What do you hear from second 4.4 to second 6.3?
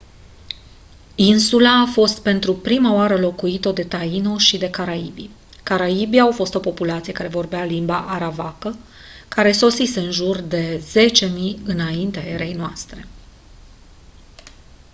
de caribii caribii